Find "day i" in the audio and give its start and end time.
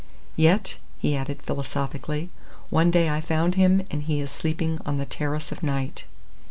2.89-3.21